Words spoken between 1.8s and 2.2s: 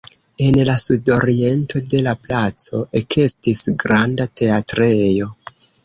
de la